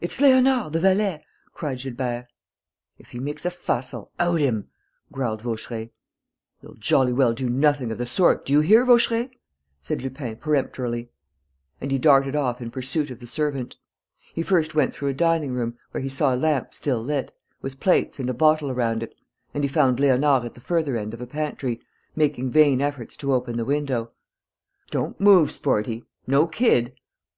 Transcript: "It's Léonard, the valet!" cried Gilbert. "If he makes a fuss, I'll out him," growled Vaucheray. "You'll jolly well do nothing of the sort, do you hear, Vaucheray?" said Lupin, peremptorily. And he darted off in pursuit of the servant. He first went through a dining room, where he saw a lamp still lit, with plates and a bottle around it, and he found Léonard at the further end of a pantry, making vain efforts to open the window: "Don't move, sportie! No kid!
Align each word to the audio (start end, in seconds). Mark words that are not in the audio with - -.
"It's 0.00 0.18
Léonard, 0.20 0.70
the 0.70 0.78
valet!" 0.78 1.24
cried 1.52 1.80
Gilbert. 1.80 2.28
"If 3.00 3.10
he 3.10 3.18
makes 3.18 3.44
a 3.44 3.50
fuss, 3.50 3.92
I'll 3.92 4.12
out 4.16 4.38
him," 4.40 4.68
growled 5.10 5.42
Vaucheray. 5.42 5.90
"You'll 6.62 6.74
jolly 6.76 7.12
well 7.12 7.32
do 7.32 7.50
nothing 7.50 7.90
of 7.90 7.98
the 7.98 8.06
sort, 8.06 8.44
do 8.44 8.52
you 8.52 8.60
hear, 8.60 8.84
Vaucheray?" 8.86 9.28
said 9.80 10.02
Lupin, 10.02 10.36
peremptorily. 10.36 11.10
And 11.80 11.90
he 11.90 11.98
darted 11.98 12.36
off 12.36 12.60
in 12.62 12.70
pursuit 12.70 13.10
of 13.10 13.18
the 13.18 13.26
servant. 13.26 13.74
He 14.32 14.44
first 14.44 14.76
went 14.76 14.94
through 14.94 15.08
a 15.08 15.14
dining 15.14 15.52
room, 15.52 15.76
where 15.90 16.00
he 16.00 16.08
saw 16.08 16.32
a 16.32 16.36
lamp 16.38 16.72
still 16.72 17.02
lit, 17.02 17.32
with 17.60 17.80
plates 17.80 18.20
and 18.20 18.30
a 18.30 18.34
bottle 18.34 18.70
around 18.70 19.02
it, 19.02 19.16
and 19.52 19.64
he 19.64 19.68
found 19.68 19.98
Léonard 19.98 20.44
at 20.44 20.54
the 20.54 20.60
further 20.60 20.96
end 20.96 21.12
of 21.12 21.20
a 21.20 21.26
pantry, 21.26 21.80
making 22.14 22.50
vain 22.52 22.80
efforts 22.80 23.16
to 23.16 23.34
open 23.34 23.56
the 23.56 23.64
window: 23.64 24.12
"Don't 24.92 25.20
move, 25.20 25.50
sportie! 25.50 26.04
No 26.24 26.46
kid! 26.46 26.94